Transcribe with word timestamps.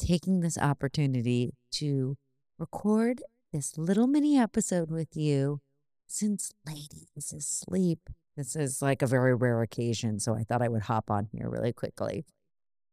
taking 0.00 0.40
this 0.40 0.56
opportunity 0.56 1.52
to 1.72 2.16
record 2.58 3.22
this 3.52 3.76
little 3.76 4.06
mini 4.06 4.38
episode 4.38 4.90
with 4.90 5.16
you 5.16 5.60
since 6.06 6.52
Lady 6.66 7.08
is 7.14 7.32
asleep. 7.32 8.00
This 8.36 8.56
is 8.56 8.80
like 8.80 9.02
a 9.02 9.06
very 9.06 9.34
rare 9.34 9.62
occasion, 9.62 10.18
so 10.18 10.34
I 10.34 10.42
thought 10.42 10.62
I 10.62 10.68
would 10.68 10.82
hop 10.82 11.10
on 11.10 11.28
here 11.30 11.48
really 11.48 11.72
quickly. 11.72 12.24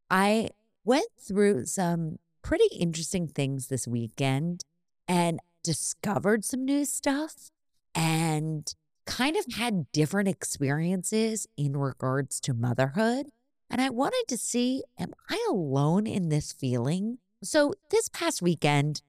I 0.10 0.50
went 0.84 1.08
through 1.20 1.66
some 1.66 2.18
pretty 2.42 2.76
interesting 2.76 3.28
things 3.28 3.68
this 3.68 3.88
weekend 3.88 4.64
and 5.08 5.40
discovered 5.64 6.44
some 6.44 6.66
new 6.66 6.86
stuff 6.86 7.50
and 7.96 8.74
kind 9.06 9.36
of 9.38 9.46
had 9.56 9.92
different 9.92 10.28
experiences 10.28 11.48
in 11.58 11.78
regards 11.78 12.40
to 12.42 12.54
motherhood. 12.54 13.28
And 13.70 13.82
I 13.82 13.90
wanted 13.90 14.26
to 14.30 14.38
see, 14.38 14.84
am 14.98 15.14
I 15.30 15.46
alone 15.50 16.08
in 16.08 16.30
this 16.30 16.52
feeling? 16.52 17.18
So 17.44 17.74
this 17.92 18.10
past 18.10 18.42
weekend, 18.42 19.02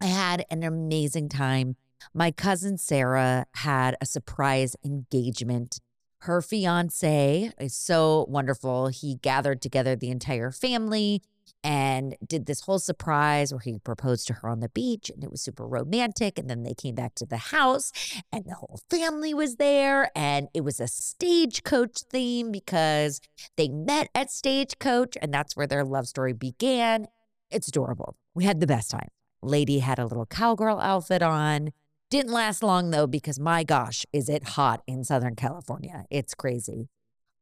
I 0.00 0.06
had 0.06 0.44
an 0.50 0.62
amazing 0.62 1.28
time. 1.28 1.76
My 2.14 2.30
cousin 2.30 2.78
Sarah 2.78 3.46
had 3.56 3.96
a 4.00 4.06
surprise 4.06 4.76
engagement. 4.84 5.80
Her 6.20 6.40
fiance 6.40 7.52
is 7.58 7.74
so 7.74 8.26
wonderful. 8.28 8.88
He 8.88 9.16
gathered 9.16 9.60
together 9.60 9.96
the 9.96 10.10
entire 10.10 10.50
family 10.50 11.22
and 11.62 12.16
did 12.26 12.46
this 12.46 12.62
whole 12.62 12.78
surprise 12.78 13.52
where 13.52 13.60
he 13.60 13.78
proposed 13.78 14.26
to 14.26 14.34
her 14.34 14.48
on 14.48 14.60
the 14.60 14.68
beach 14.70 15.10
and 15.10 15.22
it 15.22 15.30
was 15.30 15.42
super 15.42 15.66
romantic 15.66 16.38
and 16.38 16.48
then 16.48 16.62
they 16.62 16.74
came 16.74 16.94
back 16.94 17.14
to 17.14 17.26
the 17.26 17.36
house 17.36 17.92
and 18.32 18.44
the 18.46 18.54
whole 18.54 18.80
family 18.88 19.34
was 19.34 19.56
there 19.56 20.10
and 20.16 20.48
it 20.54 20.62
was 20.62 20.80
a 20.80 20.88
stagecoach 20.88 22.00
theme 22.10 22.50
because 22.50 23.20
they 23.56 23.68
met 23.68 24.08
at 24.14 24.30
stagecoach 24.30 25.16
and 25.20 25.32
that's 25.34 25.56
where 25.56 25.66
their 25.66 25.84
love 25.84 26.06
story 26.06 26.32
began. 26.32 27.06
It's 27.50 27.68
adorable. 27.68 28.16
We 28.34 28.44
had 28.44 28.60
the 28.60 28.66
best 28.66 28.90
time. 28.90 29.08
Lady 29.42 29.80
had 29.80 29.98
a 29.98 30.06
little 30.06 30.26
cowgirl 30.26 30.78
outfit 30.80 31.22
on. 31.22 31.72
Didn't 32.10 32.32
last 32.32 32.62
long 32.62 32.90
though 32.90 33.06
because 33.06 33.38
my 33.38 33.64
gosh 33.64 34.06
is 34.12 34.28
it 34.28 34.48
hot 34.48 34.82
in 34.86 35.04
southern 35.04 35.36
california. 35.36 36.06
It's 36.10 36.34
crazy. 36.34 36.88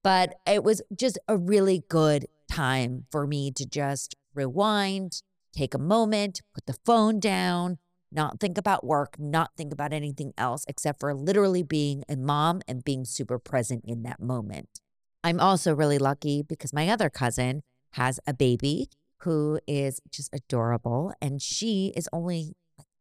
But 0.02 0.34
it 0.46 0.64
was 0.64 0.82
just 0.96 1.18
a 1.28 1.36
really 1.36 1.82
good 1.88 2.26
time 2.50 3.06
for 3.10 3.26
me 3.26 3.50
to 3.52 3.66
just 3.66 4.14
rewind, 4.34 5.22
take 5.54 5.74
a 5.74 5.78
moment, 5.78 6.40
put 6.54 6.66
the 6.66 6.76
phone 6.84 7.20
down, 7.20 7.78
not 8.10 8.40
think 8.40 8.56
about 8.56 8.84
work, 8.84 9.16
not 9.18 9.50
think 9.56 9.72
about 9.72 9.92
anything 9.92 10.32
else 10.38 10.64
except 10.68 11.00
for 11.00 11.14
literally 11.14 11.62
being 11.62 12.04
a 12.08 12.16
mom 12.16 12.62
and 12.66 12.84
being 12.84 13.04
super 13.04 13.38
present 13.38 13.84
in 13.86 14.02
that 14.02 14.20
moment. 14.20 14.80
I'm 15.22 15.40
also 15.40 15.74
really 15.74 15.98
lucky 15.98 16.42
because 16.42 16.72
my 16.72 16.88
other 16.88 17.10
cousin 17.10 17.62
has 17.92 18.20
a 18.26 18.32
baby 18.32 18.88
who 19.22 19.58
is 19.66 20.00
just 20.10 20.30
adorable 20.32 21.12
and 21.20 21.42
she 21.42 21.92
is 21.96 22.08
only 22.12 22.54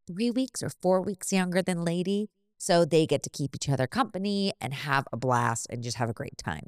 three 0.06 0.30
weeks 0.30 0.62
or 0.62 0.70
four 0.70 1.00
weeks 1.00 1.32
younger 1.32 1.62
than 1.62 1.84
Lady. 1.84 2.28
So 2.58 2.84
they 2.84 3.06
get 3.06 3.22
to 3.22 3.30
keep 3.30 3.54
each 3.54 3.68
other 3.68 3.86
company 3.86 4.52
and 4.60 4.74
have 4.74 5.06
a 5.12 5.16
blast 5.16 5.68
and 5.70 5.82
just 5.82 5.96
have 5.98 6.10
a 6.10 6.14
great 6.14 6.36
time. 6.36 6.66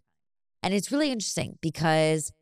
And 0.63 0.73
it's 0.73 0.93
really 0.93 1.11
interesting 1.11 1.59
because 1.61 2.33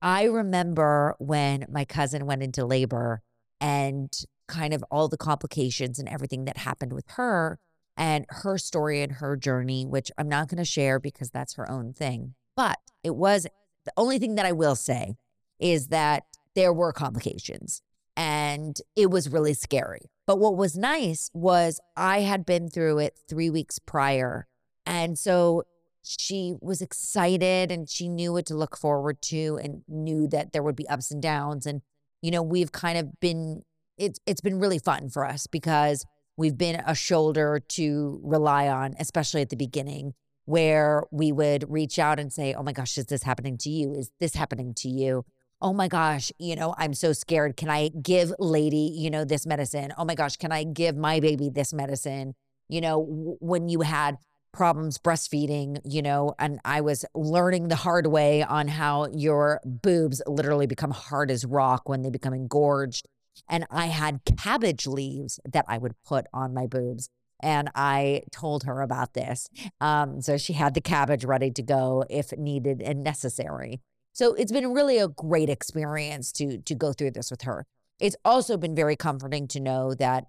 I 0.00 0.24
remember 0.24 1.14
when 1.18 1.66
my 1.68 1.84
cousin 1.84 2.26
went 2.26 2.42
into 2.42 2.64
labor 2.64 3.22
and 3.60 4.12
kind 4.46 4.72
of 4.72 4.84
all 4.90 5.08
the 5.08 5.16
complications 5.16 5.98
and 5.98 6.08
everything 6.08 6.44
that 6.44 6.58
happened 6.58 6.92
with 6.92 7.04
her 7.10 7.58
and 7.96 8.24
her 8.28 8.58
story 8.58 9.02
and 9.02 9.12
her 9.12 9.36
journey, 9.36 9.84
which 9.84 10.10
I'm 10.16 10.28
not 10.28 10.48
going 10.48 10.58
to 10.58 10.64
share 10.64 11.00
because 11.00 11.30
that's 11.30 11.54
her 11.54 11.70
own 11.70 11.92
thing. 11.92 12.34
But 12.56 12.78
it 13.02 13.16
was 13.16 13.46
the 13.84 13.92
only 13.96 14.18
thing 14.18 14.36
that 14.36 14.46
I 14.46 14.52
will 14.52 14.76
say 14.76 15.16
is 15.58 15.88
that 15.88 16.24
there 16.54 16.72
were 16.72 16.92
complications 16.92 17.82
and 18.16 18.76
it 18.96 19.10
was 19.10 19.28
really 19.30 19.54
scary. 19.54 20.10
But 20.26 20.38
what 20.38 20.56
was 20.56 20.76
nice 20.76 21.30
was 21.34 21.80
I 21.96 22.20
had 22.20 22.44
been 22.46 22.68
through 22.68 22.98
it 22.98 23.18
three 23.28 23.50
weeks 23.50 23.78
prior. 23.78 24.46
And 24.86 25.18
so 25.18 25.64
she 26.02 26.54
was 26.60 26.80
excited 26.80 27.70
and 27.70 27.88
she 27.88 28.08
knew 28.08 28.32
what 28.32 28.46
to 28.46 28.54
look 28.54 28.76
forward 28.76 29.20
to 29.22 29.58
and 29.62 29.82
knew 29.88 30.26
that 30.28 30.52
there 30.52 30.62
would 30.62 30.76
be 30.76 30.88
ups 30.88 31.10
and 31.10 31.22
downs 31.22 31.66
and 31.66 31.82
you 32.22 32.30
know 32.30 32.42
we've 32.42 32.72
kind 32.72 32.98
of 32.98 33.20
been 33.20 33.62
it's 33.96 34.18
it's 34.26 34.40
been 34.40 34.58
really 34.58 34.78
fun 34.78 35.08
for 35.08 35.24
us 35.24 35.46
because 35.46 36.04
we've 36.36 36.56
been 36.56 36.80
a 36.86 36.94
shoulder 36.94 37.60
to 37.68 38.20
rely 38.22 38.68
on 38.68 38.94
especially 38.98 39.42
at 39.42 39.50
the 39.50 39.56
beginning 39.56 40.14
where 40.44 41.04
we 41.10 41.30
would 41.30 41.70
reach 41.70 41.98
out 41.98 42.18
and 42.18 42.32
say 42.32 42.54
oh 42.54 42.62
my 42.62 42.72
gosh 42.72 42.96
is 42.96 43.06
this 43.06 43.22
happening 43.22 43.58
to 43.58 43.68
you? 43.68 43.92
Is 43.92 44.10
this 44.18 44.34
happening 44.34 44.72
to 44.78 44.88
you? 44.88 45.24
Oh 45.60 45.72
my 45.72 45.88
gosh 45.88 46.32
you 46.38 46.56
know 46.56 46.74
i'm 46.78 46.94
so 46.94 47.12
scared. 47.12 47.56
Can 47.56 47.68
i 47.68 47.88
give 47.88 48.32
lady 48.38 48.94
you 48.96 49.10
know 49.10 49.24
this 49.24 49.46
medicine? 49.46 49.92
Oh 49.98 50.04
my 50.04 50.14
gosh 50.14 50.36
can 50.36 50.52
i 50.52 50.64
give 50.64 50.96
my 50.96 51.20
baby 51.20 51.50
this 51.50 51.74
medicine? 51.74 52.34
You 52.68 52.80
know 52.80 53.36
when 53.40 53.68
you 53.68 53.80
had 53.80 54.16
problems 54.52 54.98
breastfeeding, 54.98 55.80
you 55.84 56.02
know, 56.02 56.34
and 56.38 56.60
I 56.64 56.80
was 56.80 57.04
learning 57.14 57.68
the 57.68 57.76
hard 57.76 58.06
way 58.06 58.42
on 58.42 58.68
how 58.68 59.08
your 59.12 59.60
boobs 59.64 60.22
literally 60.26 60.66
become 60.66 60.90
hard 60.90 61.30
as 61.30 61.44
rock 61.44 61.88
when 61.88 62.02
they 62.02 62.10
become 62.10 62.34
engorged. 62.34 63.06
And 63.48 63.66
I 63.70 63.86
had 63.86 64.20
cabbage 64.24 64.86
leaves 64.86 65.38
that 65.44 65.64
I 65.68 65.78
would 65.78 65.94
put 66.04 66.26
on 66.32 66.54
my 66.54 66.66
boobs. 66.66 67.08
And 67.40 67.70
I 67.74 68.22
told 68.32 68.64
her 68.64 68.80
about 68.80 69.14
this. 69.14 69.48
Um, 69.80 70.20
so 70.20 70.36
she 70.36 70.54
had 70.54 70.74
the 70.74 70.80
cabbage 70.80 71.24
ready 71.24 71.52
to 71.52 71.62
go 71.62 72.04
if 72.10 72.32
needed 72.36 72.82
and 72.82 73.04
necessary. 73.04 73.80
So 74.12 74.34
it's 74.34 74.50
been 74.50 74.72
really 74.72 74.98
a 74.98 75.06
great 75.06 75.48
experience 75.48 76.32
to 76.32 76.58
to 76.58 76.74
go 76.74 76.92
through 76.92 77.12
this 77.12 77.30
with 77.30 77.42
her. 77.42 77.64
It's 78.00 78.16
also 78.24 78.56
been 78.56 78.74
very 78.74 78.96
comforting 78.96 79.46
to 79.48 79.60
know 79.60 79.94
that 79.94 80.26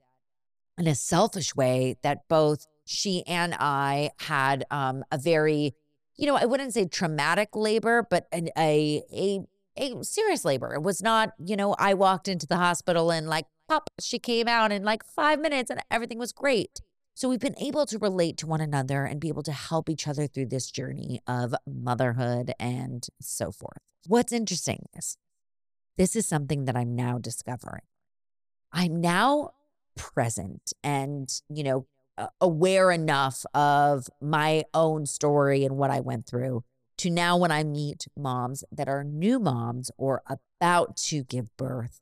in 0.77 0.85
a 0.85 0.93
selfish 0.93 1.55
way 1.55 1.97
that 2.03 2.27
both 2.29 2.67
she 2.89 3.23
and 3.27 3.53
I 3.59 4.09
had 4.17 4.65
um, 4.71 5.03
a 5.11 5.17
very, 5.19 5.75
you 6.17 6.25
know, 6.25 6.35
I 6.35 6.45
wouldn't 6.45 6.73
say 6.73 6.87
traumatic 6.87 7.49
labor, 7.53 8.05
but 8.09 8.27
an, 8.31 8.49
a 8.57 9.03
a 9.13 9.41
a 9.77 10.03
serious 10.03 10.43
labor. 10.43 10.73
It 10.73 10.81
was 10.81 11.01
not, 11.03 11.33
you 11.37 11.55
know, 11.55 11.75
I 11.77 11.93
walked 11.93 12.27
into 12.27 12.47
the 12.47 12.57
hospital 12.57 13.11
and 13.11 13.29
like 13.29 13.45
pop, 13.67 13.91
she 14.01 14.17
came 14.17 14.47
out 14.47 14.71
in 14.71 14.83
like 14.83 15.03
five 15.03 15.39
minutes 15.39 15.69
and 15.69 15.79
everything 15.91 16.17
was 16.17 16.31
great. 16.31 16.81
So 17.13 17.29
we've 17.29 17.39
been 17.39 17.59
able 17.61 17.85
to 17.85 17.99
relate 17.99 18.37
to 18.37 18.47
one 18.47 18.59
another 18.59 19.05
and 19.05 19.19
be 19.19 19.27
able 19.27 19.43
to 19.43 19.51
help 19.51 19.87
each 19.87 20.07
other 20.07 20.25
through 20.25 20.47
this 20.47 20.71
journey 20.71 21.21
of 21.27 21.53
motherhood 21.67 22.53
and 22.59 23.05
so 23.21 23.51
forth. 23.51 23.83
What's 24.07 24.33
interesting 24.33 24.87
is 24.97 25.15
this 25.95 26.15
is 26.15 26.27
something 26.27 26.65
that 26.65 26.75
I'm 26.75 26.95
now 26.95 27.19
discovering. 27.19 27.83
I'm 28.73 28.99
now 28.99 29.51
present 29.95 30.73
and, 30.83 31.29
you 31.49 31.63
know, 31.63 31.85
aware 32.41 32.91
enough 32.91 33.45
of 33.53 34.07
my 34.21 34.63
own 34.73 35.05
story 35.05 35.63
and 35.65 35.77
what 35.77 35.91
I 35.91 35.99
went 35.99 36.25
through 36.25 36.63
to 36.99 37.09
now 37.09 37.37
when 37.37 37.51
I 37.51 37.63
meet 37.63 38.07
moms 38.17 38.63
that 38.71 38.89
are 38.89 39.05
new 39.05 39.39
moms 39.39 39.89
or 39.97 40.21
about 40.27 40.97
to 40.97 41.23
give 41.23 41.55
birth, 41.55 42.01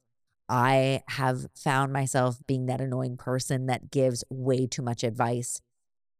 I 0.49 1.03
have 1.09 1.45
found 1.55 1.93
myself 1.93 2.39
being 2.47 2.65
that 2.65 2.81
annoying 2.81 3.15
person 3.15 3.67
that 3.67 3.91
gives 3.91 4.23
way 4.29 4.65
too 4.65 4.81
much 4.81 5.03
advice. 5.03 5.61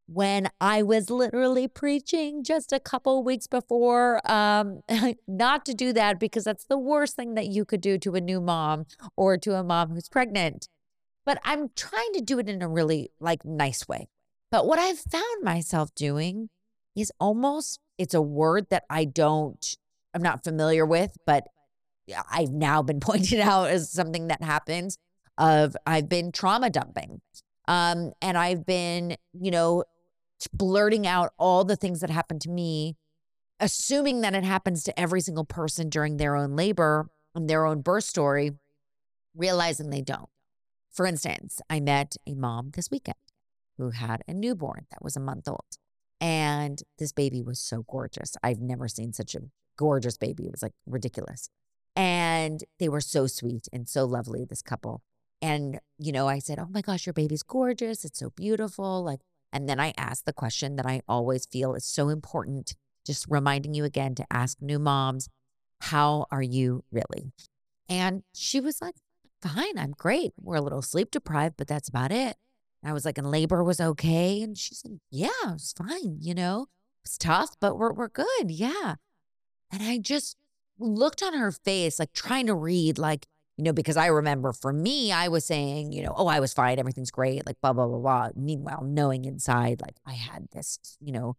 When 0.05 0.49
I 0.61 0.83
was 0.83 1.09
literally 1.09 1.67
preaching 1.67 2.43
just 2.43 2.71
a 2.71 2.79
couple 2.79 3.23
weeks 3.23 3.47
before, 3.47 4.21
um, 4.31 4.81
not 5.27 5.65
to 5.65 5.73
do 5.73 5.91
that 5.93 6.19
because 6.19 6.43
that's 6.43 6.65
the 6.65 6.77
worst 6.77 7.15
thing 7.15 7.33
that 7.33 7.47
you 7.47 7.65
could 7.65 7.81
do 7.81 7.97
to 7.97 8.13
a 8.13 8.21
new 8.21 8.39
mom 8.39 8.85
or 9.15 9.37
to 9.37 9.55
a 9.55 9.63
mom 9.63 9.89
who's 9.89 10.07
pregnant 10.07 10.69
but 11.27 11.39
I'm 11.43 11.71
trying 11.75 12.13
to 12.13 12.21
do 12.21 12.39
it 12.39 12.47
in 12.47 12.61
a 12.61 12.69
really 12.69 13.11
like 13.19 13.43
nice 13.43 13.85
way. 13.85 14.07
But 14.49 14.65
what 14.65 14.79
I've 14.79 14.97
found 14.97 15.43
myself 15.43 15.93
doing 15.93 16.47
is 16.95 17.11
almost 17.19 17.81
it's 17.97 18.13
a 18.13 18.21
word 18.21 18.67
that 18.69 18.85
I 18.89 19.03
don't 19.03 19.77
I'm 20.13 20.21
not 20.21 20.45
familiar 20.45 20.85
with, 20.85 21.17
but 21.25 21.43
I've 22.31 22.51
now 22.51 22.81
been 22.81 22.99
pointed 23.01 23.41
out 23.41 23.69
as 23.69 23.91
something 23.91 24.27
that 24.27 24.41
happens 24.41 24.97
of 25.37 25.75
I've 25.85 26.07
been 26.07 26.31
trauma 26.31 26.69
dumping. 26.69 27.19
Um, 27.67 28.13
and 28.21 28.37
I've 28.37 28.65
been, 28.65 29.17
you 29.33 29.51
know, 29.51 29.83
blurting 30.53 31.05
out 31.05 31.33
all 31.37 31.65
the 31.65 31.75
things 31.75 31.99
that 31.99 32.09
happened 32.09 32.39
to 32.43 32.49
me, 32.49 32.95
assuming 33.59 34.21
that 34.21 34.33
it 34.33 34.45
happens 34.45 34.81
to 34.85 34.97
every 34.97 35.19
single 35.19 35.43
person 35.43 35.89
during 35.89 36.15
their 36.15 36.37
own 36.37 36.55
labor 36.55 37.09
and 37.35 37.49
their 37.49 37.65
own 37.65 37.81
birth 37.81 38.05
story, 38.05 38.51
realizing 39.35 39.89
they 39.89 40.01
don't. 40.01 40.29
For 40.97 41.05
instance, 41.05 41.61
I 41.69 41.79
met 41.79 42.15
a 42.25 42.33
mom 42.33 42.71
this 42.73 42.89
weekend 42.89 43.19
who 43.77 43.91
had 43.91 44.23
a 44.27 44.33
newborn 44.33 44.87
that 44.89 45.03
was 45.03 45.15
a 45.15 45.19
month 45.19 45.47
old. 45.47 45.77
And 46.19 46.81
this 46.97 47.11
baby 47.11 47.43
was 47.43 47.59
so 47.59 47.83
gorgeous. 47.87 48.35
I've 48.41 48.59
never 48.59 48.87
seen 48.87 49.13
such 49.13 49.35
a 49.35 49.41
gorgeous 49.77 50.17
baby. 50.17 50.47
It 50.47 50.53
was 50.53 50.63
like 50.63 50.73
ridiculous. 50.87 51.51
And 51.95 52.63
they 52.79 52.89
were 52.89 52.99
so 52.99 53.27
sweet 53.27 53.67
and 53.71 53.87
so 53.87 54.05
lovely, 54.05 54.43
this 54.43 54.63
couple. 54.63 55.03
And, 55.39 55.79
you 55.99 56.11
know, 56.11 56.27
I 56.27 56.39
said, 56.39 56.57
Oh 56.57 56.67
my 56.71 56.81
gosh, 56.81 57.05
your 57.05 57.13
baby's 57.13 57.43
gorgeous. 57.43 58.03
It's 58.03 58.17
so 58.17 58.31
beautiful. 58.31 59.03
Like, 59.03 59.19
And 59.53 59.69
then 59.69 59.79
I 59.79 59.93
asked 59.99 60.25
the 60.25 60.33
question 60.33 60.77
that 60.77 60.87
I 60.87 61.01
always 61.07 61.45
feel 61.45 61.75
is 61.75 61.85
so 61.85 62.09
important, 62.09 62.73
just 63.05 63.27
reminding 63.29 63.75
you 63.75 63.83
again 63.83 64.15
to 64.15 64.25
ask 64.31 64.57
new 64.61 64.79
moms, 64.79 65.29
how 65.79 66.25
are 66.31 66.41
you 66.41 66.85
really? 66.91 67.33
And 67.87 68.23
she 68.33 68.59
was 68.59 68.81
like, 68.81 68.95
fine, 69.41 69.77
I'm 69.77 69.91
great. 69.91 70.31
We're 70.37 70.55
a 70.55 70.61
little 70.61 70.81
sleep 70.81 71.11
deprived, 71.11 71.57
but 71.57 71.67
that's 71.67 71.89
about 71.89 72.11
it. 72.11 72.37
I 72.83 72.93
was 72.93 73.05
like, 73.05 73.17
and 73.17 73.29
labor 73.29 73.63
was 73.63 73.79
okay. 73.79 74.41
And 74.41 74.57
she's 74.57 74.83
like, 74.85 74.99
yeah, 75.09 75.29
it 75.45 75.53
was 75.53 75.73
fine. 75.77 76.17
You 76.21 76.35
know, 76.35 76.67
it's 77.03 77.17
tough, 77.17 77.55
but 77.59 77.77
we're, 77.77 77.91
we're 77.91 78.07
good. 78.07 78.49
Yeah. 78.49 78.95
And 79.71 79.83
I 79.83 79.97
just 79.97 80.37
looked 80.79 81.23
on 81.23 81.33
her 81.33 81.51
face, 81.51 81.99
like 81.99 82.13
trying 82.13 82.47
to 82.47 82.55
read, 82.55 82.97
like, 82.97 83.25
you 83.57 83.63
know, 83.63 83.73
because 83.73 83.97
I 83.97 84.07
remember 84.07 84.53
for 84.53 84.71
me, 84.71 85.11
I 85.11 85.27
was 85.27 85.43
saying, 85.43 85.91
you 85.91 86.03
know, 86.03 86.13
oh, 86.15 86.27
I 86.27 86.39
was 86.39 86.53
fine. 86.53 86.77
Everything's 86.77 87.09
great. 87.09 87.45
Like, 87.45 87.59
blah, 87.61 87.73
blah, 87.73 87.87
blah, 87.87 87.97
blah. 87.97 88.29
Meanwhile, 88.35 88.83
knowing 88.83 89.25
inside, 89.25 89.81
like, 89.81 89.95
I 90.05 90.13
had 90.13 90.47
this, 90.51 90.97
you 91.01 91.11
know, 91.11 91.35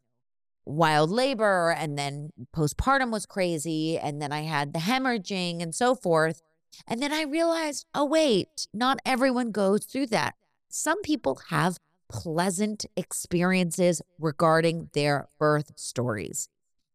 wild 0.65 1.11
labor 1.11 1.75
and 1.79 1.97
then 1.97 2.31
postpartum 2.55 3.13
was 3.13 3.25
crazy. 3.25 3.99
And 3.99 4.21
then 4.21 4.33
I 4.33 4.43
had 4.43 4.73
the 4.73 4.81
hemorrhaging 4.81 5.63
and 5.63 5.75
so 5.75 5.95
forth. 5.95 6.43
And 6.87 7.03
then 7.03 7.13
I 7.13 7.23
realized, 7.23 7.87
oh, 7.95 8.05
wait, 8.05 8.69
not 8.73 8.99
everyone 9.05 9.51
goes 9.51 9.85
through 9.85 10.07
that. 10.09 10.35
Some 10.69 11.03
people 11.03 11.41
have 11.49 11.79
pleasant 12.09 12.87
experiences 12.97 14.01
regarding 14.19 14.91
their 14.95 15.29
birth 15.39 15.73
stories. 15.77 16.49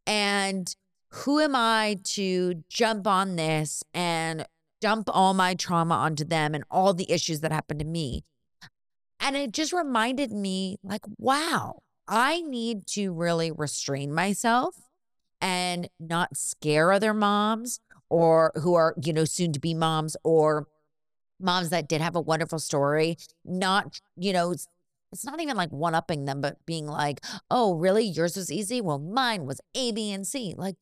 And 0.08 0.76
who 1.10 1.40
am 1.40 1.56
I 1.56 2.00
to 2.04 2.64
jump 2.70 3.06
on 3.08 3.36
this 3.36 3.84
and 3.94 4.46
dump 4.82 5.10
all 5.14 5.34
my 5.34 5.54
trauma 5.54 5.96
onto 5.96 6.26
them 6.26 6.56
and 6.56 6.64
all 6.72 6.94
the 6.94 7.12
issues 7.12 7.42
that 7.42 7.52
happened 7.52 7.80
to 7.80 7.86
me? 7.86 8.24
And 9.20 9.36
it 9.38 9.52
just 9.54 9.72
reminded 9.72 10.32
me, 10.32 10.78
like, 10.84 11.06
wow, 11.18 11.84
I 12.08 12.42
need 12.42 12.88
to 12.88 13.14
really 13.14 13.52
restrain 13.52 14.14
myself 14.14 14.76
and 15.40 15.90
not 16.00 16.36
scare 16.36 16.92
other 16.92 17.14
moms 17.14 17.80
or 18.14 18.52
who 18.62 18.76
are, 18.76 18.94
you 19.04 19.12
know, 19.12 19.26
soon 19.26 19.52
to 19.52 19.60
be 19.60 19.74
moms 19.74 20.16
or 20.24 20.68
moms 21.40 21.72
that 21.72 21.90
did 21.90 22.00
have 22.00 22.16
a 22.16 22.22
wonderful 22.22 22.60
story, 22.60 23.18
not, 23.44 24.00
you 24.16 24.32
know, 24.32 24.52
it's 24.52 25.26
not 25.26 25.42
even 25.42 25.58
like 25.58 25.72
one 25.72 25.96
upping 25.96 26.26
them, 26.26 26.40
but 26.40 26.64
being 26.68 26.86
like, 26.86 27.22
oh, 27.50 27.74
really? 27.74 28.06
Yours 28.06 28.38
was 28.38 28.52
easy? 28.52 28.82
Well, 28.82 29.00
mine 29.00 29.48
was 29.48 29.62
A, 29.74 29.92
B, 29.92 30.12
and 30.12 30.28
C. 30.28 30.54
Like, 30.56 30.76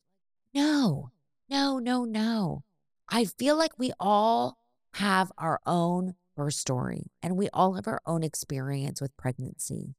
no, 0.52 1.10
no, 1.48 1.78
no, 1.78 2.04
no. 2.04 2.64
I 3.08 3.24
feel 3.24 3.56
like 3.56 3.78
we 3.78 3.92
all 3.98 4.58
have 4.94 5.32
our 5.38 5.58
own 5.64 6.14
birth 6.36 6.54
story 6.54 7.10
and 7.22 7.38
we 7.38 7.48
all 7.54 7.74
have 7.74 7.88
our 7.88 8.02
own 8.04 8.22
experience 8.22 9.00
with 9.00 9.16
pregnancy. 9.16 9.94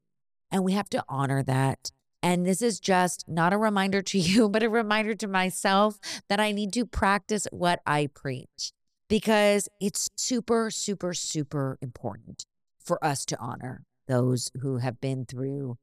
And 0.52 0.64
we 0.64 0.74
have 0.74 0.90
to 0.90 1.04
honor 1.10 1.42
that. 1.42 1.92
And 2.24 2.46
this 2.46 2.62
is 2.62 2.80
just 2.80 3.26
not 3.28 3.52
a 3.52 3.58
reminder 3.58 4.02
to 4.02 4.18
you, 4.30 4.50
but 4.50 4.64
a 4.64 4.70
reminder 4.70 5.14
to 5.16 5.28
myself 5.28 6.00
that 6.30 6.40
I 6.40 6.54
need 6.54 6.74
to 6.74 6.86
practice 6.86 7.46
what 7.52 7.82
I 7.86 8.08
preach 8.08 8.72
because 9.10 9.68
it's 9.80 10.10
super, 10.16 10.72
super, 10.72 11.14
super 11.14 11.78
important 11.82 12.46
for 12.80 13.04
us 13.06 13.26
to 13.26 13.40
honor 13.40 13.84
those 14.08 14.50
who 14.62 14.78
have 14.78 15.00
been 15.00 15.26
through 15.26 15.78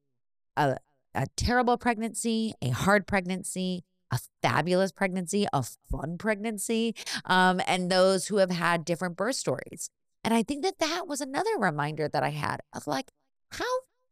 a, 0.57 0.77
a 1.15 1.27
terrible 1.37 1.79
pregnancy, 1.79 2.55
a 2.61 2.71
hard 2.71 3.07
pregnancy, 3.07 3.85
a 4.11 4.19
fabulous 4.43 4.93
pregnancy, 4.93 5.47
a 5.53 5.63
fun 5.91 6.19
pregnancy, 6.19 6.95
um, 7.27 7.61
and 7.67 7.91
those 7.91 8.27
who 8.27 8.39
have 8.39 8.51
had 8.51 8.85
different 8.85 9.17
birth 9.17 9.37
stories. 9.37 9.91
And 10.25 10.35
I 10.35 10.43
think 10.43 10.63
that 10.65 10.79
that 10.81 11.07
was 11.07 11.21
another 11.21 11.57
reminder 11.59 12.09
that 12.09 12.23
I 12.23 12.31
had 12.31 12.61
of 12.75 12.87
like, 12.87 13.11
how 13.53 13.65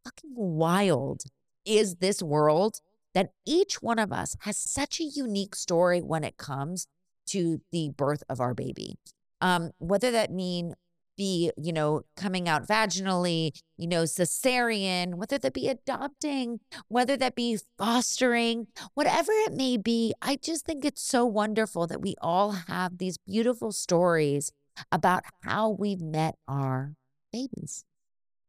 fucking 0.05 0.35
wild 0.35 1.23
is 1.69 1.97
this 1.97 2.23
world 2.23 2.81
that 3.15 3.33
each 3.47 3.83
one 3.83 3.99
of 3.99 4.13
us 4.13 4.37
has 4.41 4.57
such 4.57 5.01
a 5.01 5.05
unique 5.05 5.55
story 5.55 6.01
when 6.01 6.25
it 6.25 6.37
comes 6.37 6.87
to 7.27 7.61
the 7.73 7.91
birth 7.97 8.23
of 8.29 8.41
our 8.41 8.55
baby. 8.55 8.97
Um, 9.41 9.71
whether 9.79 10.11
that 10.11 10.33
mean 10.33 10.75
be, 11.17 11.51
you 11.57 11.73
know, 11.73 12.03
coming 12.17 12.49
out 12.49 12.67
vaginally, 12.67 13.51
you 13.77 13.89
know, 13.89 14.05
cesarean, 14.05 15.17
whether 15.17 15.37
that 15.37 15.53
be 15.53 15.69
adopting, 15.69 16.61
whether 16.87 17.17
that 17.17 17.35
be 17.35 17.59
fostering, 17.77 18.69
whatever 18.95 19.33
it 19.33 19.53
may 19.53 19.77
be. 19.77 20.15
I 20.23 20.37
just 20.37 20.65
think 20.65 20.85
it's 20.85 21.03
so 21.03 21.27
wonderful 21.27 21.87
that 21.89 22.01
we 22.01 22.15
all 22.23 22.53
have 22.53 22.99
these 22.99 23.19
beautiful 23.19 23.73
stories 23.73 24.53
about 24.93 25.25
how 25.43 25.71
we've 25.71 26.01
met 26.01 26.37
our 26.47 26.95
babies. 27.33 27.85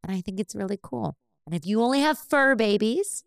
And 0.03 0.15
I 0.15 0.21
think 0.21 0.39
it's 0.39 0.55
really 0.55 0.79
cool. 0.81 1.17
And 1.49 1.55
if 1.55 1.65
you 1.65 1.81
only 1.81 2.01
have 2.01 2.19
fur 2.19 2.53
babies, 2.53 3.23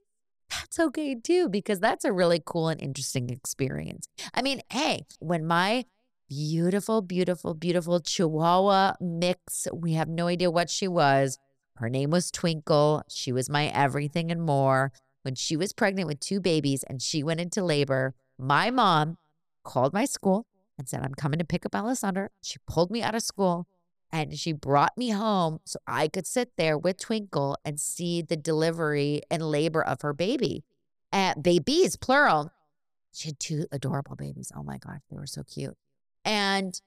that's 0.49 0.79
okay 0.79 1.17
too, 1.17 1.49
because 1.49 1.81
that's 1.81 2.05
a 2.05 2.13
really 2.13 2.41
cool 2.45 2.69
and 2.69 2.81
interesting 2.81 3.29
experience. 3.31 4.07
I 4.33 4.43
mean, 4.43 4.61
hey, 4.71 5.07
when 5.19 5.45
my 5.45 5.87
beautiful, 6.29 7.03
beautiful, 7.03 7.53
beautiful 7.53 7.99
Chihuahua 7.99 8.95
mix. 9.01 9.67
We 9.73 9.95
have 9.95 10.09
no 10.09 10.29
idea 10.29 10.53
what 10.53 10.71
she 10.71 10.87
was. 10.87 11.41
Her 11.79 11.91
name 11.91 12.11
was 12.11 12.31
Twinkle. 12.31 13.03
She 13.09 13.33
was 13.33 13.51
my 13.51 13.67
everything 13.67 14.31
and 14.31 14.41
more. 14.41 14.93
When 15.23 15.35
she 15.35 15.57
was 15.57 15.73
pregnant 15.73 16.07
with 16.07 16.21
two 16.21 16.41
babies 16.41 16.85
and 16.85 17.03
she 17.03 17.25
went 17.25 17.41
into 17.41 17.65
labor, 17.65 18.15
my 18.39 18.71
mom 18.71 19.19
called 19.65 19.93
my 19.93 20.05
school 20.05 20.47
and 20.79 20.89
said, 20.89 21.03
I'm 21.03 21.17
coming 21.17 21.41
to 21.41 21.45
pick 21.45 21.67
up 21.67 21.75
Alessandra. 21.75 22.29
She 22.41 22.61
pulled 22.69 22.93
me 22.93 23.03
out 23.03 23.17
of 23.17 23.23
school 23.25 23.67
and 24.13 24.39
she 24.39 24.53
brought 24.53 24.97
me 24.97 25.11
home 25.11 25.61
so 25.65 25.79
I 25.87 26.07
could 26.09 26.27
sit 26.27 26.53
there 26.57 26.77
with 26.77 26.99
Twinkle 26.99 27.57
and 27.65 27.81
see 27.81 28.21
the 28.21 28.37
delivery 28.37 29.23
and 29.31 29.43
labor 29.43 29.83
of 29.83 30.03
her 30.03 30.13
baby. 30.13 30.65
Uh, 31.13 31.35
babies, 31.35 31.97
plural. 31.97 32.53
She 33.13 33.31
had 33.31 33.41
two 33.41 33.67
adorable 33.73 34.17
babies. 34.17 34.53
Oh 34.55 34.63
my 34.63 34.79
gosh, 34.79 35.01
they 35.11 35.17
were 35.17 35.27
so 35.27 35.43
cute. 35.43 35.77
And 36.25 36.81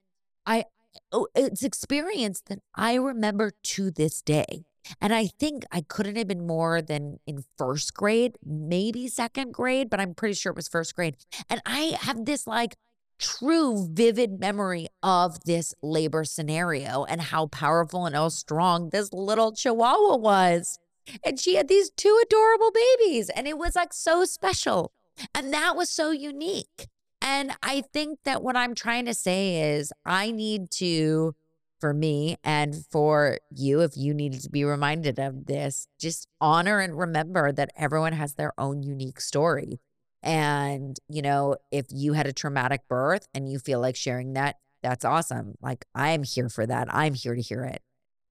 I, 0.46 0.66
oh, 1.12 1.28
it's 1.36 1.64
experience 1.64 2.42
that 2.48 2.60
I 2.76 2.96
remember 2.96 3.52
to 3.64 3.92
this 3.92 4.22
day. 4.22 4.66
And 5.02 5.14
I 5.14 5.28
think 5.28 5.66
I 5.72 5.82
couldn't 5.82 6.16
have 6.16 6.28
been 6.28 6.46
more 6.46 6.82
than 6.82 7.20
in 7.26 7.44
first 7.58 7.96
grade, 7.96 8.38
maybe 8.46 9.08
second 9.08 9.52
grade, 9.52 9.90
but 9.90 10.00
I'm 10.00 10.14
pretty 10.14 10.36
sure 10.36 10.52
it 10.52 10.56
was 10.56 10.68
first 10.68 10.96
grade. 10.96 11.18
And 11.50 11.60
I 11.66 11.98
have 12.02 12.26
this 12.26 12.46
like 12.46 12.78
true 13.20 13.88
vivid 13.92 14.40
memory 14.40 14.88
of 15.02 15.44
this 15.46 15.74
labor 15.82 16.24
scenario 16.24 17.04
and 17.06 17.22
how 17.22 17.48
powerful 17.48 18.06
and 18.06 18.16
how 18.16 18.30
strong 18.30 18.90
this 18.90 19.12
little 19.14 19.54
chihuahua 19.54 20.18
was. 20.18 20.80
And 21.24 21.40
she 21.40 21.56
had 21.56 21.68
these 21.68 21.92
two 21.92 22.20
adorable 22.24 22.72
babies, 22.72 23.30
and 23.30 23.48
it 23.48 23.58
was 23.58 23.76
like 23.76 23.94
so 23.94 24.26
special. 24.26 24.92
And 25.34 25.54
that 25.54 25.76
was 25.76 25.90
so 25.90 26.12
unique. 26.12 26.88
And 27.22 27.54
I 27.64 27.82
think 27.94 28.20
that 28.26 28.44
what 28.44 28.56
I'm 28.56 28.76
trying 28.76 29.06
to 29.06 29.14
say 29.14 29.76
is 29.76 29.92
I 30.06 30.32
need 30.32 30.70
to, 30.72 31.36
for 31.80 31.94
me 31.94 32.38
and 32.44 32.86
for 32.92 33.40
you, 33.50 33.82
if 33.82 33.96
you 33.96 34.14
needed 34.14 34.42
to 34.42 34.50
be 34.50 34.64
reminded 34.64 35.20
of 35.20 35.46
this, 35.46 35.88
just 36.00 36.28
honor 36.42 36.80
and 36.80 36.98
remember 36.98 37.52
that 37.52 37.72
everyone 37.76 38.14
has 38.14 38.34
their 38.34 38.54
own 38.60 38.84
unique 38.84 39.22
story. 39.22 39.80
And, 40.26 41.00
you 41.08 41.22
know, 41.22 41.56
if 41.72 41.86
you 41.90 42.14
had 42.14 42.26
a 42.26 42.34
traumatic 42.34 42.88
birth 42.90 43.28
and 43.34 43.48
you 43.48 43.60
feel 43.60 43.80
like 43.80 43.96
sharing 43.96 44.34
that, 44.34 44.58
that's 44.82 45.06
awesome. 45.06 45.54
Like, 45.62 45.86
I'm 45.94 46.24
here 46.24 46.50
for 46.50 46.66
that. 46.66 46.94
I'm 46.94 47.14
here 47.14 47.36
to 47.36 47.42
hear 47.42 47.64
it. 47.64 47.82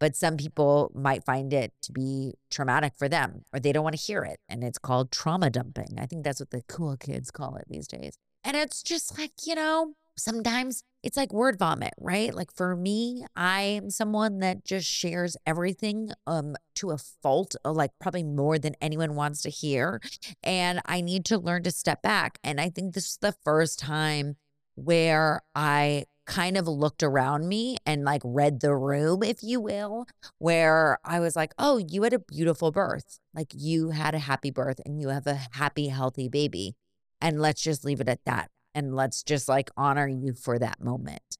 But 0.00 0.16
some 0.16 0.36
people 0.36 0.90
might 0.94 1.24
find 1.24 1.52
it 1.52 1.72
to 1.82 1.92
be 1.92 2.34
traumatic 2.50 2.94
for 2.98 3.08
them 3.08 3.44
or 3.52 3.60
they 3.60 3.72
don't 3.72 3.84
want 3.84 3.96
to 3.96 4.02
hear 4.02 4.24
it. 4.24 4.40
And 4.48 4.64
it's 4.64 4.76
called 4.76 5.12
trauma 5.12 5.50
dumping. 5.50 5.96
I 5.98 6.06
think 6.06 6.24
that's 6.24 6.40
what 6.40 6.50
the 6.50 6.62
cool 6.68 6.96
kids 6.96 7.30
call 7.30 7.56
it 7.56 7.66
these 7.68 7.86
days. 7.86 8.18
And 8.42 8.56
it's 8.56 8.82
just 8.82 9.16
like, 9.16 9.32
you 9.46 9.54
know, 9.54 9.94
sometimes 10.16 10.82
it's 11.02 11.16
like 11.16 11.32
word 11.32 11.58
vomit, 11.58 11.92
right? 12.00 12.34
Like 12.34 12.52
for 12.52 12.74
me, 12.76 13.24
I 13.36 13.62
am 13.62 13.90
someone 13.90 14.38
that 14.38 14.64
just 14.64 14.88
shares 14.88 15.36
everything 15.46 16.10
um 16.26 16.56
to 16.76 16.90
a 16.90 16.98
fault, 16.98 17.54
uh, 17.64 17.72
like 17.72 17.90
probably 18.00 18.22
more 18.22 18.58
than 18.58 18.74
anyone 18.80 19.14
wants 19.14 19.42
to 19.42 19.50
hear. 19.50 20.00
And 20.42 20.80
I 20.86 21.00
need 21.00 21.24
to 21.26 21.38
learn 21.38 21.62
to 21.64 21.70
step 21.70 22.02
back. 22.02 22.38
And 22.42 22.60
I 22.60 22.70
think 22.70 22.94
this 22.94 23.06
is 23.06 23.18
the 23.20 23.34
first 23.44 23.78
time 23.78 24.36
where 24.76 25.42
I 25.54 26.04
kind 26.26 26.56
of 26.56 26.66
looked 26.66 27.02
around 27.02 27.48
me 27.48 27.76
and 27.84 28.04
like 28.04 28.22
read 28.24 28.60
the 28.60 28.74
room, 28.74 29.22
if 29.22 29.42
you 29.42 29.60
will, 29.60 30.06
where 30.38 30.98
I 31.04 31.20
was 31.20 31.36
like, 31.36 31.52
oh, 31.58 31.78
you 31.78 32.02
had 32.02 32.12
a 32.12 32.18
beautiful 32.18 32.70
birth. 32.70 33.18
Like 33.34 33.48
you 33.54 33.90
had 33.90 34.14
a 34.14 34.20
happy 34.20 34.50
birth 34.50 34.80
and 34.84 35.00
you 35.00 35.08
have 35.08 35.26
a 35.26 35.38
happy, 35.52 35.88
healthy 35.88 36.28
baby. 36.28 36.76
And 37.20 37.40
let's 37.40 37.62
just 37.62 37.84
leave 37.84 38.00
it 38.00 38.08
at 38.08 38.24
that. 38.24 38.50
And 38.74 38.94
let's 38.94 39.22
just 39.22 39.48
like 39.48 39.70
honor 39.76 40.08
you 40.08 40.32
for 40.32 40.58
that 40.58 40.82
moment. 40.82 41.38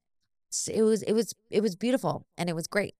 So 0.49 0.71
it 0.73 0.81
was, 0.83 1.03
it 1.03 1.13
was, 1.13 1.33
it 1.49 1.61
was 1.61 1.75
beautiful 1.75 2.25
and 2.37 2.49
it 2.49 2.55
was 2.55 2.67
great. 2.67 2.95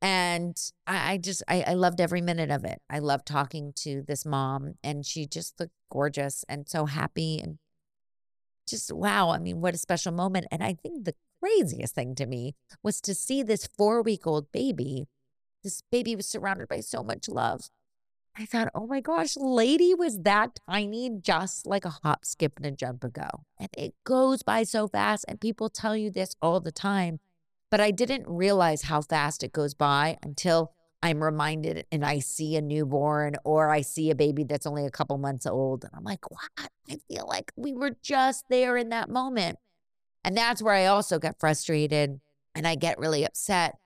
And 0.00 0.56
I, 0.86 1.12
I 1.12 1.16
just, 1.18 1.42
I, 1.48 1.62
I 1.68 1.74
loved 1.74 2.00
every 2.00 2.20
minute 2.20 2.50
of 2.50 2.64
it. 2.64 2.80
I 2.90 2.98
loved 2.98 3.26
talking 3.26 3.72
to 3.76 4.02
this 4.02 4.24
mom 4.24 4.74
and 4.82 5.06
she 5.06 5.26
just 5.26 5.58
looked 5.60 5.74
gorgeous 5.90 6.44
and 6.48 6.68
so 6.68 6.86
happy 6.86 7.40
and 7.40 7.58
just 8.66 8.92
wow. 8.92 9.30
I 9.30 9.38
mean, 9.38 9.60
what 9.60 9.74
a 9.74 9.78
special 9.78 10.12
moment. 10.12 10.46
And 10.50 10.62
I 10.62 10.74
think 10.74 11.04
the 11.04 11.14
craziest 11.40 11.94
thing 11.94 12.14
to 12.16 12.26
me 12.26 12.54
was 12.82 13.00
to 13.02 13.14
see 13.14 13.42
this 13.42 13.66
four 13.66 14.02
week 14.02 14.26
old 14.26 14.50
baby. 14.52 15.06
This 15.64 15.82
baby 15.90 16.14
was 16.14 16.26
surrounded 16.26 16.68
by 16.68 16.80
so 16.80 17.02
much 17.02 17.28
love 17.28 17.70
I 18.38 18.44
thought, 18.44 18.68
oh 18.72 18.86
my 18.86 19.00
gosh, 19.00 19.36
lady 19.36 19.94
was 19.94 20.20
that 20.20 20.60
tiny 20.70 21.10
just 21.20 21.66
like 21.66 21.84
a 21.84 21.90
hop, 21.90 22.24
skip, 22.24 22.52
and 22.56 22.66
a 22.66 22.70
jump 22.70 23.02
ago. 23.02 23.28
And 23.58 23.68
it 23.76 23.94
goes 24.04 24.44
by 24.44 24.62
so 24.62 24.86
fast. 24.86 25.24
And 25.26 25.40
people 25.40 25.68
tell 25.68 25.96
you 25.96 26.08
this 26.10 26.36
all 26.40 26.60
the 26.60 26.70
time. 26.70 27.18
But 27.68 27.80
I 27.80 27.90
didn't 27.90 28.28
realize 28.28 28.82
how 28.82 29.02
fast 29.02 29.42
it 29.42 29.52
goes 29.52 29.74
by 29.74 30.18
until 30.22 30.72
I'm 31.02 31.22
reminded 31.22 31.84
and 31.90 32.04
I 32.04 32.20
see 32.20 32.56
a 32.56 32.62
newborn 32.62 33.36
or 33.44 33.70
I 33.70 33.80
see 33.80 34.10
a 34.10 34.14
baby 34.14 34.44
that's 34.44 34.66
only 34.66 34.86
a 34.86 34.90
couple 34.90 35.18
months 35.18 35.44
old. 35.44 35.84
And 35.84 35.92
I'm 35.94 36.04
like, 36.04 36.30
what? 36.30 36.70
I 36.88 36.98
feel 37.08 37.26
like 37.28 37.52
we 37.56 37.72
were 37.72 37.96
just 38.02 38.44
there 38.48 38.76
in 38.76 38.90
that 38.90 39.10
moment. 39.10 39.58
And 40.24 40.36
that's 40.36 40.62
where 40.62 40.74
I 40.74 40.86
also 40.86 41.18
get 41.18 41.40
frustrated 41.40 42.20
and 42.54 42.66
I 42.66 42.76
get 42.76 42.98
really 42.98 43.24
upset 43.24 43.76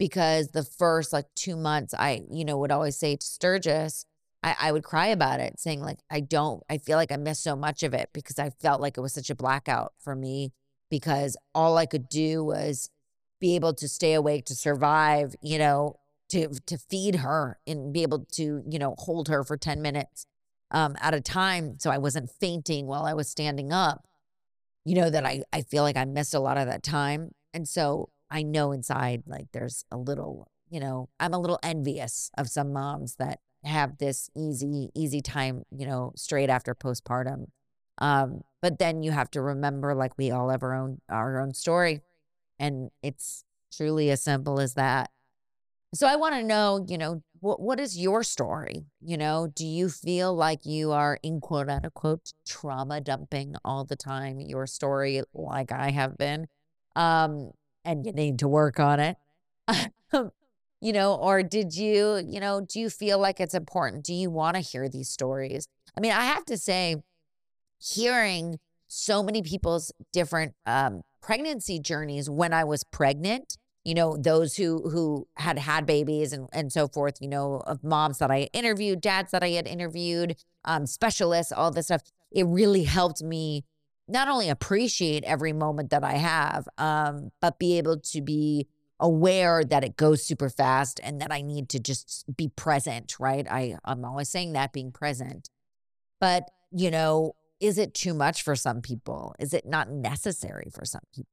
because 0.00 0.48
the 0.48 0.64
first 0.64 1.12
like 1.12 1.26
two 1.36 1.56
months, 1.56 1.92
I, 1.92 2.22
you 2.32 2.42
know, 2.46 2.56
would 2.56 2.72
always 2.72 2.96
say 2.96 3.16
to 3.16 3.24
Sturgis, 3.24 4.06
I, 4.42 4.56
I 4.58 4.72
would 4.72 4.82
cry 4.82 5.08
about 5.08 5.40
it, 5.40 5.60
saying, 5.60 5.82
like, 5.82 5.98
I 6.10 6.20
don't, 6.20 6.62
I 6.70 6.78
feel 6.78 6.96
like 6.96 7.12
I 7.12 7.18
missed 7.18 7.42
so 7.42 7.54
much 7.54 7.82
of 7.82 7.92
it 7.92 8.08
because 8.14 8.38
I 8.38 8.48
felt 8.48 8.80
like 8.80 8.96
it 8.96 9.02
was 9.02 9.12
such 9.12 9.28
a 9.28 9.34
blackout 9.34 9.92
for 9.98 10.16
me 10.16 10.54
because 10.90 11.36
all 11.54 11.76
I 11.76 11.84
could 11.84 12.08
do 12.08 12.42
was 12.42 12.88
be 13.40 13.54
able 13.56 13.74
to 13.74 13.88
stay 13.88 14.14
awake 14.14 14.46
to 14.46 14.54
survive, 14.54 15.34
you 15.42 15.58
know, 15.58 15.96
to 16.30 16.48
to 16.64 16.78
feed 16.78 17.16
her 17.16 17.58
and 17.66 17.92
be 17.92 18.02
able 18.02 18.24
to, 18.32 18.62
you 18.66 18.78
know, 18.78 18.94
hold 18.96 19.28
her 19.28 19.44
for 19.44 19.58
10 19.58 19.82
minutes 19.82 20.24
um, 20.70 20.96
at 21.02 21.12
a 21.12 21.20
time. 21.20 21.78
So 21.78 21.90
I 21.90 21.98
wasn't 21.98 22.30
fainting 22.30 22.86
while 22.86 23.04
I 23.04 23.12
was 23.12 23.28
standing 23.28 23.70
up. 23.70 24.06
You 24.86 24.94
know, 24.94 25.10
that 25.10 25.26
I, 25.26 25.42
I 25.52 25.60
feel 25.60 25.82
like 25.82 25.98
I 25.98 26.06
missed 26.06 26.32
a 26.32 26.40
lot 26.40 26.56
of 26.56 26.66
that 26.66 26.82
time. 26.82 27.32
And 27.52 27.68
so 27.68 28.08
I 28.30 28.42
know 28.42 28.72
inside 28.72 29.24
like 29.26 29.48
there's 29.52 29.84
a 29.90 29.96
little, 29.96 30.48
you 30.70 30.80
know, 30.80 31.08
I'm 31.18 31.34
a 31.34 31.38
little 31.38 31.58
envious 31.62 32.30
of 32.38 32.48
some 32.48 32.72
moms 32.72 33.16
that 33.16 33.40
have 33.64 33.98
this 33.98 34.30
easy, 34.36 34.90
easy 34.94 35.20
time, 35.20 35.64
you 35.70 35.86
know, 35.86 36.12
straight 36.16 36.50
after 36.50 36.74
postpartum. 36.74 37.46
Um, 37.98 38.42
but 38.62 38.78
then 38.78 39.02
you 39.02 39.10
have 39.10 39.30
to 39.32 39.42
remember 39.42 39.94
like 39.94 40.16
we 40.16 40.30
all 40.30 40.48
have 40.50 40.62
our 40.62 40.74
own 40.74 41.00
our 41.08 41.40
own 41.40 41.54
story. 41.54 42.00
And 42.58 42.90
it's 43.02 43.44
truly 43.74 44.10
as 44.10 44.22
simple 44.22 44.60
as 44.60 44.74
that. 44.74 45.10
So 45.92 46.06
I 46.06 46.16
want 46.16 46.36
to 46.36 46.42
know, 46.42 46.84
you 46.88 46.96
know, 46.98 47.22
what 47.40 47.60
what 47.60 47.80
is 47.80 47.98
your 47.98 48.22
story? 48.22 48.84
You 49.00 49.16
know, 49.16 49.48
do 49.54 49.66
you 49.66 49.88
feel 49.88 50.34
like 50.34 50.64
you 50.64 50.92
are 50.92 51.18
in 51.22 51.40
quote 51.40 51.68
unquote 51.68 52.32
trauma 52.46 53.00
dumping 53.00 53.56
all 53.64 53.84
the 53.84 53.96
time 53.96 54.40
your 54.40 54.66
story 54.66 55.22
like 55.34 55.72
I 55.72 55.90
have 55.90 56.16
been? 56.16 56.46
Um, 56.96 57.52
and 57.84 58.04
you 58.04 58.12
need 58.12 58.38
to 58.40 58.48
work 58.48 58.80
on 58.80 59.00
it. 59.00 59.16
you 60.12 60.92
know, 60.92 61.14
or 61.14 61.42
did 61.42 61.76
you, 61.76 62.22
you 62.26 62.40
know, 62.40 62.60
do 62.60 62.80
you 62.80 62.90
feel 62.90 63.18
like 63.18 63.40
it's 63.40 63.54
important? 63.54 64.04
Do 64.04 64.14
you 64.14 64.30
want 64.30 64.56
to 64.56 64.60
hear 64.60 64.88
these 64.88 65.08
stories? 65.08 65.68
I 65.96 66.00
mean, 66.00 66.12
I 66.12 66.24
have 66.24 66.44
to 66.46 66.56
say, 66.56 66.96
hearing 67.80 68.58
so 68.88 69.22
many 69.22 69.42
people's 69.42 69.92
different 70.12 70.54
um, 70.66 71.02
pregnancy 71.22 71.78
journeys 71.78 72.28
when 72.28 72.52
I 72.52 72.64
was 72.64 72.84
pregnant, 72.84 73.56
you 73.84 73.94
know, 73.94 74.16
those 74.16 74.56
who 74.56 74.90
who 74.90 75.26
had 75.36 75.58
had 75.58 75.86
babies 75.86 76.32
and 76.32 76.48
and 76.52 76.72
so 76.72 76.88
forth, 76.88 77.16
you 77.20 77.28
know, 77.28 77.62
of 77.66 77.82
moms 77.82 78.18
that 78.18 78.30
I 78.30 78.48
interviewed, 78.52 79.00
dads 79.00 79.30
that 79.30 79.42
I 79.42 79.50
had 79.50 79.66
interviewed, 79.66 80.36
um, 80.64 80.86
specialists, 80.86 81.52
all 81.52 81.70
this 81.70 81.86
stuff. 81.86 82.02
It 82.30 82.46
really 82.46 82.84
helped 82.84 83.22
me 83.22 83.64
not 84.10 84.28
only 84.28 84.48
appreciate 84.48 85.24
every 85.24 85.52
moment 85.52 85.90
that 85.90 86.04
I 86.04 86.14
have, 86.14 86.68
um, 86.78 87.30
but 87.40 87.58
be 87.58 87.78
able 87.78 87.98
to 88.00 88.20
be 88.20 88.68
aware 88.98 89.64
that 89.64 89.82
it 89.82 89.96
goes 89.96 90.22
super 90.24 90.50
fast 90.50 91.00
and 91.02 91.20
that 91.20 91.32
I 91.32 91.40
need 91.40 91.68
to 91.70 91.80
just 91.80 92.24
be 92.36 92.48
present, 92.48 93.18
right? 93.18 93.46
I, 93.50 93.76
I'm 93.84 94.04
always 94.04 94.28
saying 94.28 94.52
that 94.52 94.72
being 94.72 94.92
present. 94.92 95.48
But, 96.20 96.44
you 96.70 96.90
know, 96.90 97.34
is 97.60 97.78
it 97.78 97.94
too 97.94 98.12
much 98.12 98.42
for 98.42 98.54
some 98.54 98.82
people? 98.82 99.34
Is 99.38 99.54
it 99.54 99.66
not 99.66 99.90
necessary 99.90 100.70
for 100.72 100.84
some 100.84 101.02
people? 101.14 101.30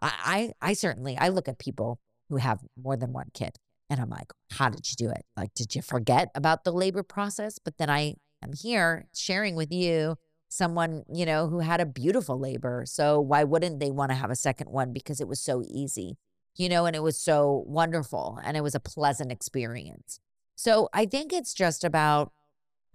I, 0.00 0.52
I, 0.62 0.70
I 0.70 0.72
certainly 0.74 1.16
I 1.18 1.28
look 1.28 1.48
at 1.48 1.58
people 1.58 2.00
who 2.28 2.36
have 2.36 2.60
more 2.80 2.96
than 2.96 3.12
one 3.12 3.30
kid 3.34 3.56
and 3.88 4.00
I'm 4.00 4.10
like, 4.10 4.32
how 4.52 4.68
did 4.68 4.88
you 4.88 4.94
do 4.96 5.10
it? 5.10 5.24
Like, 5.36 5.52
did 5.54 5.74
you 5.74 5.82
forget 5.82 6.28
about 6.34 6.62
the 6.62 6.72
labor 6.72 7.02
process? 7.02 7.58
But 7.58 7.78
then 7.78 7.90
I 7.90 8.14
am 8.42 8.52
here 8.52 9.08
sharing 9.14 9.56
with 9.56 9.72
you 9.72 10.16
someone, 10.50 11.04
you 11.10 11.24
know, 11.24 11.46
who 11.46 11.60
had 11.60 11.80
a 11.80 11.86
beautiful 11.86 12.38
labor. 12.38 12.82
So 12.84 13.20
why 13.20 13.44
wouldn't 13.44 13.78
they 13.78 13.90
want 13.90 14.10
to 14.10 14.16
have 14.16 14.30
a 14.30 14.36
second 14.36 14.68
one? 14.68 14.92
Because 14.92 15.20
it 15.20 15.28
was 15.28 15.40
so 15.40 15.62
easy, 15.64 16.18
you 16.56 16.68
know, 16.68 16.86
and 16.86 16.96
it 16.96 17.02
was 17.02 17.16
so 17.16 17.64
wonderful 17.66 18.38
and 18.44 18.56
it 18.56 18.62
was 18.62 18.74
a 18.74 18.80
pleasant 18.80 19.30
experience. 19.30 20.18
So 20.56 20.88
I 20.92 21.06
think 21.06 21.32
it's 21.32 21.54
just 21.54 21.84
about, 21.84 22.32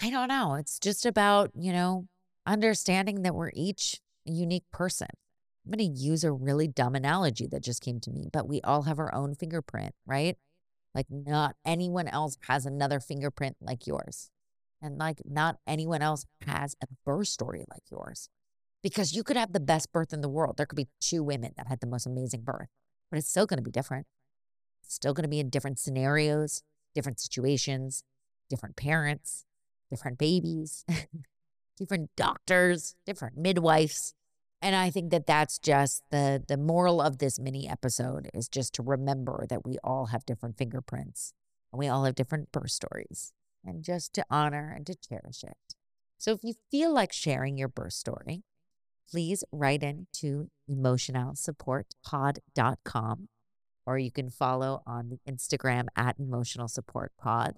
I 0.01 0.09
don't 0.09 0.27
know, 0.27 0.55
it's 0.55 0.77
just 0.77 1.05
about, 1.05 1.51
you 1.55 1.71
know, 1.71 2.07
understanding 2.45 3.24
that 3.24 3.33
we're 3.33 3.51
each 3.53 4.01
a 4.27 4.31
unique 4.31 4.69
person. 4.71 5.07
I'm 5.65 5.71
going 5.71 5.93
to 5.93 6.00
use 6.00 6.24
a 6.24 6.31
really 6.31 6.67
dumb 6.67 6.93
analogy 6.93 7.47
that 7.47 7.63
just 7.63 7.81
came 7.81 8.00
to 8.01 8.12
me, 8.12 8.27
but 8.31 8.50
we 8.50 8.62
all 8.62 8.83
have 8.83 9.00
our 9.00 9.13
own 9.15 9.33
fingerprint, 9.33 9.95
right? 10.05 10.38
Like, 10.93 11.07
not 11.09 11.55
anyone 11.65 12.07
else 12.07 12.38
has 12.47 12.65
another 12.65 13.00
fingerprint 13.00 13.57
like 13.62 13.88
yours. 13.88 14.29
And 14.85 14.99
like 14.99 15.19
not 15.25 15.57
anyone 15.65 16.03
else 16.03 16.27
has 16.45 16.75
a 16.79 16.85
birth 17.03 17.27
story 17.27 17.65
like 17.71 17.81
yours. 17.89 18.29
Because 18.83 19.13
you 19.13 19.23
could 19.23 19.35
have 19.35 19.51
the 19.51 19.59
best 19.59 19.91
birth 19.91 20.13
in 20.13 20.21
the 20.21 20.29
world. 20.29 20.57
There 20.57 20.67
could 20.67 20.75
be 20.75 20.89
two 21.01 21.23
women 21.23 21.53
that 21.57 21.67
had 21.67 21.79
the 21.79 21.87
most 21.87 22.05
amazing 22.05 22.41
birth, 22.41 22.67
but 23.09 23.17
it's 23.17 23.27
still 23.27 23.47
going 23.47 23.57
to 23.57 23.63
be 23.63 23.71
different. 23.71 24.05
It's 24.83 24.93
still 24.93 25.15
going 25.15 25.23
to 25.23 25.29
be 25.29 25.39
in 25.39 25.49
different 25.49 25.79
scenarios, 25.79 26.61
different 26.93 27.19
situations, 27.19 28.03
different 28.47 28.75
parents, 28.75 29.45
different 29.89 30.19
babies, 30.19 30.85
different 31.77 32.11
doctors, 32.15 32.95
different 33.07 33.37
midwives. 33.37 34.13
And 34.61 34.75
I 34.75 34.91
think 34.91 35.09
that 35.09 35.25
that's 35.25 35.57
just 35.57 36.03
the 36.11 36.43
the 36.47 36.57
moral 36.57 37.01
of 37.01 37.17
this 37.17 37.39
mini 37.39 37.67
episode 37.67 38.29
is 38.35 38.47
just 38.47 38.75
to 38.75 38.83
remember 38.83 39.47
that 39.49 39.65
we 39.65 39.79
all 39.83 40.07
have 40.07 40.27
different 40.27 40.59
fingerprints 40.59 41.33
and 41.71 41.79
we 41.79 41.87
all 41.87 42.03
have 42.05 42.13
different 42.13 42.51
birth 42.51 42.69
stories 42.69 43.33
and 43.65 43.84
just 43.84 44.13
to 44.13 44.24
honor 44.29 44.72
and 44.75 44.86
to 44.88 44.95
cherish 44.95 45.43
it. 45.43 45.57
So 46.17 46.31
if 46.34 46.39
you 46.43 46.53
feel 46.72 46.93
like 46.93 47.12
sharing 47.12 47.57
your 47.57 47.67
birth 47.67 47.91
story, 47.93 48.43
please 49.10 49.43
write 49.51 49.81
in 49.84 50.07
to 50.13 50.50
emotionalsupportpod.com 50.69 53.27
or 53.86 54.00
you 54.00 54.12
can 54.12 54.29
follow 54.29 54.81
on 54.88 55.10
the 55.10 55.19
Instagram 55.31 55.86
at 55.95 56.19
emotional 56.19 56.67
support 56.67 57.12
pod 57.19 57.55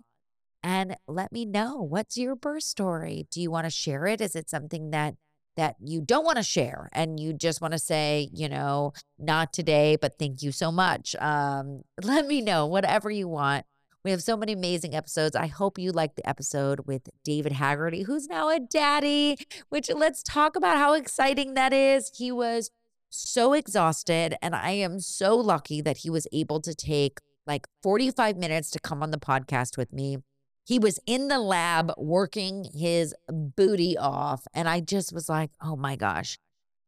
and 0.64 0.98
let 1.08 1.32
me 1.32 1.46
know 1.46 1.82
what's 1.82 2.18
your 2.18 2.36
birth 2.36 2.64
story. 2.64 3.28
Do 3.32 3.42
you 3.42 3.50
want 3.50 3.66
to 3.66 3.72
share 3.72 4.06
it? 4.08 4.20
Is 4.20 4.36
it 4.36 4.50
something 4.50 4.92
that 4.92 5.16
that 5.56 5.76
you 5.80 6.02
don't 6.02 6.24
want 6.24 6.38
to 6.38 6.44
share 6.44 6.88
and 6.94 7.20
you 7.20 7.34
just 7.34 7.62
want 7.62 7.72
to 7.72 7.80
say, 7.80 8.30
you 8.32 8.48
know, 8.48 8.94
not 9.18 9.52
today, 9.52 9.98
but 10.00 10.20
thank 10.20 10.44
you 10.44 10.52
so 10.52 10.72
much. 10.72 11.16
Um, 11.20 11.82
let 12.04 12.28
me 12.28 12.42
know 12.42 12.68
whatever 12.68 13.10
you 13.10 13.28
want. 13.28 13.66
We 14.08 14.12
have 14.12 14.24
so 14.24 14.38
many 14.38 14.54
amazing 14.54 14.96
episodes. 14.96 15.36
I 15.36 15.48
hope 15.48 15.78
you 15.78 15.92
liked 15.92 16.16
the 16.16 16.30
episode 16.30 16.88
with 16.88 17.10
David 17.26 17.52
Haggerty, 17.52 18.04
who's 18.04 18.30
now 18.30 18.48
a 18.48 18.58
daddy, 18.58 19.36
which 19.68 19.90
let's 19.94 20.24
talk 20.24 20.56
about 20.56 20.78
how 20.78 20.94
exciting 20.94 21.56
that 21.56 21.74
is. 21.74 22.10
He 22.16 22.32
was 22.32 22.72
so 23.10 23.52
exhausted, 23.52 24.38
and 24.42 24.56
I 24.56 24.70
am 24.70 25.02
so 25.02 25.36
lucky 25.36 25.82
that 25.82 25.98
he 25.98 26.10
was 26.10 26.26
able 26.32 26.62
to 26.62 26.74
take 26.74 27.20
like 27.46 27.68
45 27.84 28.38
minutes 28.38 28.72
to 28.72 28.80
come 28.80 29.04
on 29.04 29.12
the 29.12 29.18
podcast 29.18 29.76
with 29.76 29.92
me. 29.92 30.20
He 30.64 30.80
was 30.80 31.02
in 31.06 31.28
the 31.28 31.40
lab 31.40 31.92
working 31.98 32.66
his 32.74 33.14
booty 33.28 33.98
off. 33.98 34.48
And 34.54 34.70
I 34.70 34.80
just 34.80 35.12
was 35.12 35.28
like, 35.28 35.52
oh 35.62 35.76
my 35.76 35.98
gosh, 35.98 36.40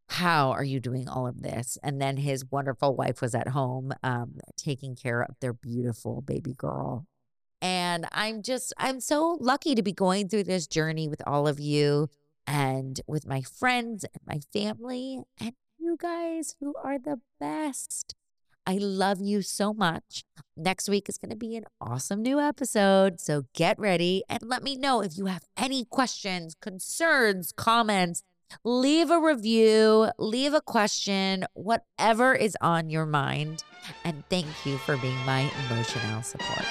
how 0.07 0.51
are 0.51 0.63
you 0.63 0.79
doing 0.79 1.07
all 1.07 1.27
of 1.27 1.41
this? 1.41 1.77
And 1.83 2.01
then 2.01 2.15
his 2.15 2.45
wonderful 2.49 2.95
wife 2.95 3.21
was 3.21 3.35
at 3.35 3.49
home 3.49 3.91
um, 4.03 4.39
taking 4.57 4.95
care 4.95 5.21
of 5.21 5.35
their 5.41 5.53
beautiful 5.53 6.21
baby 6.21 6.53
girl. 6.53 7.08
And 7.89 8.05
I'm 8.11 8.43
just, 8.43 8.71
I'm 8.77 8.99
so 8.99 9.37
lucky 9.41 9.73
to 9.73 9.81
be 9.81 9.93
going 9.93 10.29
through 10.29 10.43
this 10.43 10.67
journey 10.67 11.07
with 11.07 11.23
all 11.25 11.47
of 11.47 11.59
you 11.59 12.07
and 12.45 13.01
with 13.07 13.25
my 13.25 13.41
friends 13.41 14.03
and 14.03 14.21
my 14.27 14.41
family 14.53 15.23
and 15.39 15.53
you 15.79 15.97
guys 15.99 16.55
who 16.59 16.75
are 16.83 16.99
the 16.99 17.19
best. 17.39 18.13
I 18.67 18.77
love 18.79 19.19
you 19.21 19.41
so 19.41 19.73
much. 19.73 20.23
Next 20.55 20.87
week 20.87 21.09
is 21.09 21.17
going 21.17 21.31
to 21.31 21.35
be 21.35 21.55
an 21.55 21.65
awesome 21.81 22.21
new 22.21 22.39
episode. 22.39 23.19
So 23.19 23.45
get 23.55 23.79
ready 23.79 24.23
and 24.29 24.43
let 24.43 24.61
me 24.61 24.75
know 24.75 25.01
if 25.01 25.17
you 25.17 25.25
have 25.25 25.45
any 25.57 25.83
questions, 25.83 26.55
concerns, 26.61 27.51
comments 27.51 28.21
leave 28.63 29.11
a 29.11 29.19
review, 29.19 30.09
leave 30.17 30.55
a 30.55 30.61
question, 30.61 31.45
whatever 31.53 32.33
is 32.33 32.57
on 32.61 32.89
your 32.89 33.05
mind. 33.05 33.63
And 34.03 34.23
thank 34.29 34.47
you 34.65 34.77
for 34.79 34.97
being 34.97 35.17
my 35.25 35.51
emotional 35.67 36.23
support. 36.23 36.65